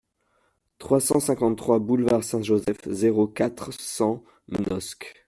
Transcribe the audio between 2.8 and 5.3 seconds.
zéro quatre, cent, Manosque